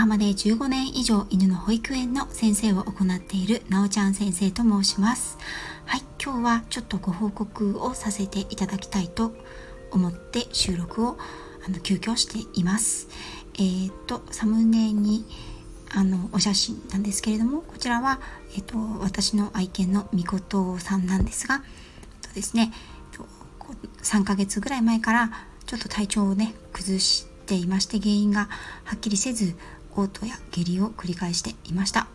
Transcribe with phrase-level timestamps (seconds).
[0.00, 5.36] 浜で15年以上犬の保育園の先生を行っているなおちゃん先生と申します。
[5.84, 9.34] はい今日はちょっとご報告をさせていただきたいと
[9.90, 11.18] 思って収録を
[11.66, 13.08] あの急遽しています。
[13.56, 15.26] えー、っとサムネに
[15.94, 18.20] あのお写真なんですけれどもこちらは、
[18.56, 21.62] えっと、私の愛犬のみことさんなんですが
[22.22, 22.72] とですね
[24.02, 25.30] 3ヶ月ぐらい前から
[25.66, 28.48] ちょっと体調をね崩していまして原因が
[28.84, 29.56] はっきりせず
[29.94, 32.06] 嘔吐や下痢を繰り返していました。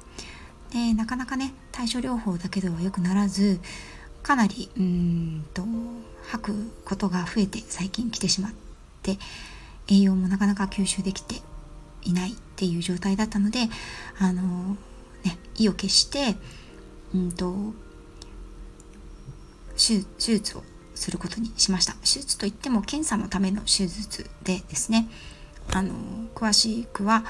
[0.71, 3.59] でなかなかね対処療法だけでは良くならず
[4.23, 5.63] かなりうんと
[6.27, 8.51] 吐くことが増えて最近来てしまっ
[9.03, 9.17] て
[9.87, 11.35] 栄養もなかなか吸収できて
[12.01, 13.69] いないっていう状態だったので
[14.19, 14.75] あの
[15.23, 16.35] ね意を決して
[17.13, 17.55] うんと
[19.77, 20.63] 手術を
[20.95, 21.93] することにしました。
[21.95, 25.07] 手術といっても検査のための手術でですね
[25.73, 25.93] あの
[26.33, 27.25] 詳しくは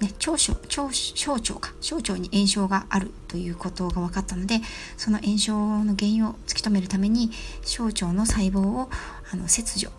[0.00, 1.72] ね、腸小腸小腸か。
[1.80, 4.60] 小腸に炎症があるということが分かったので
[4.96, 7.30] その炎症の原因を突き止めるために
[7.62, 8.90] 小腸の細胞を
[9.32, 9.90] あの切除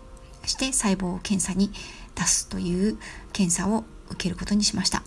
[0.44, 1.70] して細胞を検査に
[2.14, 2.98] 出すという
[3.32, 5.02] 検査を受けることにしました。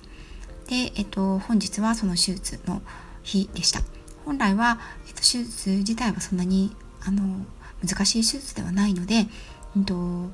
[0.67, 2.81] で、えっと、本日はその手術の
[3.21, 3.81] 日でした。
[4.25, 7.45] 本来は、えっと、手術自体はそんなにあの
[7.85, 9.27] 難しい手術ではないので、
[9.75, 10.31] うんと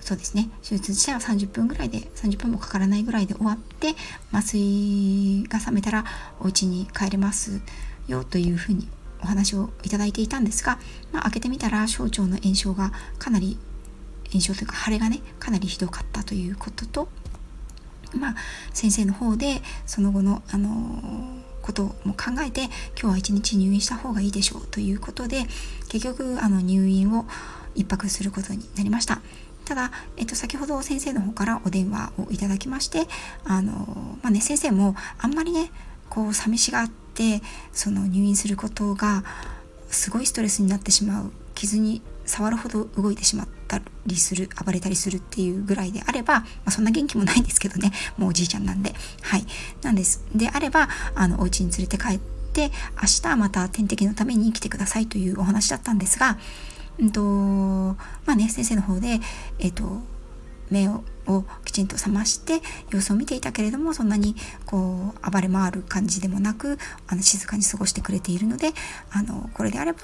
[0.00, 0.50] そうですね。
[0.62, 3.94] 手術自体は30分ぐらいで30分もかからないぐらいで終わって
[4.32, 6.04] 麻酔が冷めたら
[6.40, 7.60] お家に帰れます
[8.06, 8.88] よというふうに
[9.22, 10.78] お話をいただいていたんですが、
[11.12, 13.58] まあ、開けてみたら小腸の炎症がかなり
[14.30, 17.08] 炎症というか腫れがねかなりひどかったということと
[18.14, 18.34] まあ
[18.72, 25.42] 先生の方でその後のあのーことも考えて今日は一日入院した方がいいでしょうということで
[25.88, 27.26] 結局あの入院を
[27.76, 29.20] 1泊することになりました。
[29.68, 33.06] ただ、えっと、先ほど先生の方からお電話をいただきまして
[33.44, 33.72] あの、
[34.22, 35.70] まあね、先生もあんまりね
[36.08, 37.42] こう寂しがって
[37.74, 39.24] その入院することが
[39.90, 48.94] すごいストレスになってしまう傷に触るほど動いてしまったりする暴れたりするっていうぐらいであれば、まあ、そんな元気もないんですけどねもうおじいちゃんなんで。
[49.20, 49.44] はい。
[49.82, 50.24] なんです。
[50.34, 56.38] であればあのお家に連れて帰って明日また点滴のために来てくださいというお話だったんですが
[56.98, 59.20] うんとまあね先生の方で
[59.58, 59.84] え、ー、と
[60.70, 61.02] 目を
[61.64, 62.60] きちんと覚まして
[62.90, 64.34] 様子を見ていたけれどもそんなに
[64.66, 68.72] こう暴れ回る感じでもなくあの静かに過ごしてくれているので
[69.10, 70.00] あのこれであれば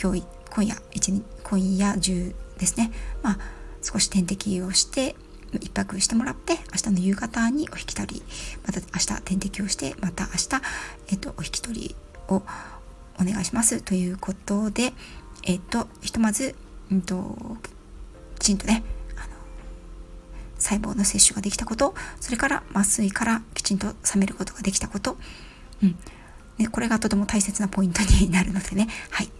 [0.00, 2.92] 今日今夜一今夜中ですね。
[3.22, 3.38] まあ
[3.82, 5.16] 少し点滴をして
[5.60, 8.22] 一泊してもらって明日の夕方にお引き取り
[8.64, 10.48] また明日点滴をしてまた明日、
[11.08, 11.96] えっと、お引き取り
[12.28, 12.36] を
[13.20, 14.92] お願いしますということで
[15.44, 16.54] えっとひとまず、
[16.90, 17.36] うんと、
[18.38, 18.84] きちんとね
[20.58, 25.16] 細胞の摂取ができたことそれから麻酔からきちんと冷めることができたこと、
[25.82, 25.96] うん。
[26.58, 28.88] ね、これがとても大切なポイントになるのでね。
[29.10, 29.30] はい。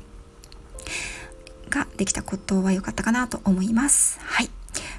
[1.70, 4.18] ができたことは良かったかなと思います。
[4.20, 4.50] はい。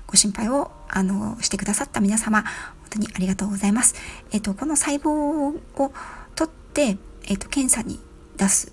[0.07, 2.49] ご心配をあのしてくださった皆様本
[2.91, 3.95] 当にありがとうございます。
[4.31, 5.09] えっ、とこの細胞
[5.49, 5.93] を
[6.35, 7.99] 取ってえっ、と検査に
[8.37, 8.71] 出す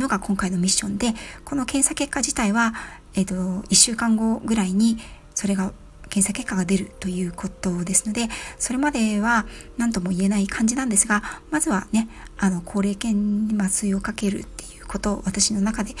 [0.00, 2.74] のが今回のミッションでこの検査結果自体は
[3.14, 4.98] えっ、と1週間後ぐらいに
[5.34, 5.72] それが
[6.08, 8.28] 検査結果が出るということですので
[8.58, 9.46] それまでは
[9.78, 15.94] 何とも言えない感じなんですがまずはねあの高齢犬に麻酔をかけるっていうことを私の中で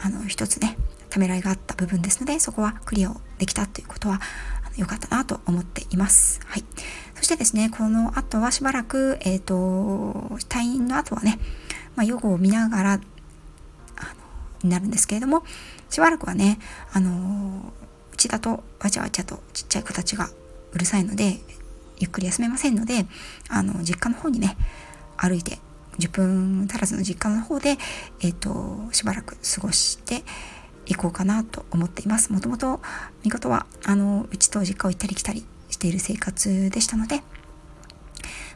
[0.00, 0.76] あの一つね
[1.10, 4.20] ためらいがあった部分ですのでそこはクリアをできたということは
[4.76, 6.40] 良かったなと思っています。
[6.46, 6.64] はい。
[7.14, 9.54] そしてですね、この後はしばらく、えっ、ー、と、
[10.48, 11.38] 退院の後はね、
[11.94, 13.00] まあ、予後を見ながら、
[14.64, 15.42] になるんですけれども、
[15.90, 16.58] しばらくはね、
[16.92, 17.72] あの
[18.12, 20.30] うちだとわちゃわちゃとちっちゃい子たちが
[20.72, 21.38] うるさいので
[21.98, 23.06] ゆっくり休めませんので
[23.48, 24.56] あの実家の方にね
[25.16, 25.58] 歩いて
[25.98, 27.76] 10分足らずの実家の方で、
[28.20, 30.22] えーと、しばらく過ごして
[30.86, 32.32] いこうかなと思っています。
[32.32, 32.80] もともと
[33.22, 37.22] 見事はあのうちと実家を行ったり来たりしている生活でしたので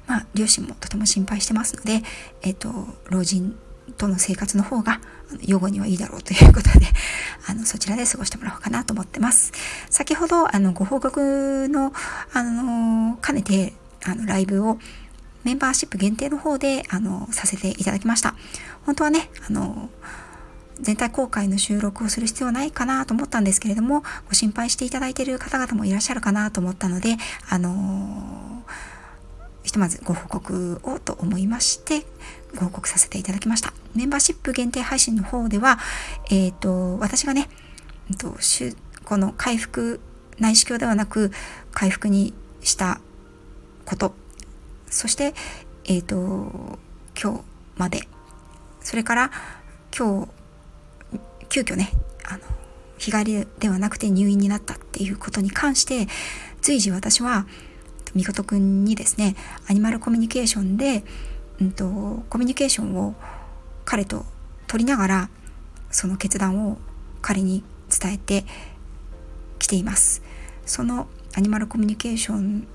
[0.07, 2.03] まあ両親もとても心配してますので、
[2.43, 2.71] えっ、ー、と
[3.11, 3.57] 老人
[3.97, 5.01] との生活の方が
[5.43, 6.87] 予後にはいいだろうということで、
[7.49, 9.53] あの、そちらで過ごしてもらおうかなと思ってます。
[9.91, 11.93] 先ほど、あの、ご報告の、
[12.33, 13.73] あの、兼ねて、
[14.05, 14.79] あの、ライブを
[15.45, 18.35] メンバーシップ限定の方で、あの、させていただきました。
[18.85, 19.91] 本当はね、あの、
[20.81, 27.17] 全体公開の収録をする必要はないかなと思ったんですけれども、ご心配していただいている方々もいらっしゃるかなと思ったので、
[27.49, 28.63] あの
[29.63, 32.07] ひとまずご報告をと思いまして、
[32.55, 33.73] ご報告させていただきました。
[33.97, 35.79] メンバーシップ限定配信の方では、
[36.31, 37.49] えっ、ー、と、私がね、
[38.11, 38.37] えー、と
[39.05, 40.01] この回復、
[40.39, 41.33] 内視鏡ではなく、
[41.73, 43.01] 回復にした
[43.85, 44.15] こと。
[44.91, 45.35] そして
[45.85, 46.79] えっ、ー、と
[47.21, 47.41] 今日
[47.77, 48.09] まで。
[48.81, 49.31] それから
[49.97, 50.29] 今
[51.11, 51.91] 日急遽ね
[52.25, 52.41] あの
[52.99, 56.07] 日帰りではなくて入院になったっていうことに関して
[56.63, 57.47] 随時私は
[58.15, 59.35] みことくんにですね
[59.69, 61.05] アニマルコミュニケーションで、
[61.61, 61.85] うんと、
[62.31, 63.17] コミュニケーションを
[63.87, 64.27] 彼と
[64.67, 65.31] 取りながら
[65.91, 66.77] その決断を
[67.23, 68.45] 彼に伝えて
[69.59, 70.23] きています
[70.67, 72.67] そのアニマルコミュニケーション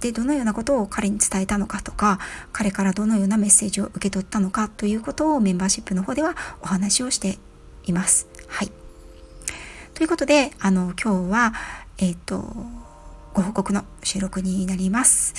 [0.00, 2.18] でどのようなことを彼に伝えたのかとか
[2.52, 7.38] 彼からどのようなメッセージを受け取ったのかということをメンバーシップの方ではお話をして
[7.86, 8.26] います。
[8.48, 8.72] はい。
[9.94, 11.54] ということで、あの、今日は、
[11.98, 12.42] えっ、ー、と、
[13.32, 15.34] ご報告の収録になります。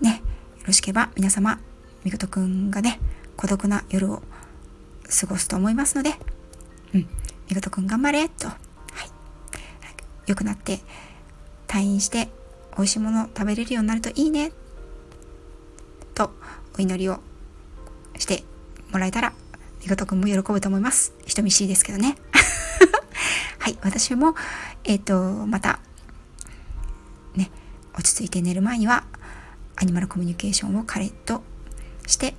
[0.00, 0.22] ね、
[0.58, 1.60] よろしければ皆様、
[2.04, 2.98] みことくんがね、
[3.36, 4.22] 孤独な夜を
[5.08, 6.14] 過ごすと思いますので、
[6.94, 7.08] うん、
[7.48, 8.58] みことくん頑張れと、はい、
[10.26, 10.80] 良くなって
[11.66, 12.28] 退院して
[12.76, 14.52] 美味しいもの食べれるようになるといいね
[16.14, 16.30] と
[16.78, 17.20] お祈りを
[18.18, 18.44] して
[18.92, 19.32] もらえたら
[19.82, 21.12] みことくんも喜ぶと思います。
[21.26, 22.16] 人見知りですけどね。
[23.60, 23.78] はい。
[23.82, 24.34] 私も
[24.82, 25.78] えっ、ー、とまた
[27.36, 27.52] ね
[27.94, 29.04] 落ち着いて寝る前には
[29.76, 31.42] アニマルコミュニケーションを彼と
[32.06, 32.34] して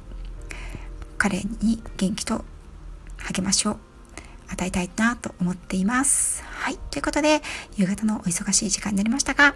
[1.18, 2.44] 彼に元気と
[3.34, 3.78] 励ましを
[4.50, 6.44] 与えたいなと思っています。
[6.44, 6.78] はい。
[6.92, 7.42] ということで、
[7.76, 9.56] 夕方のお忙しい時間になりましたが、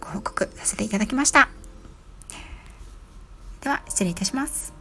[0.00, 1.48] ご報告させていただきました。
[3.60, 4.72] では、失礼いたします。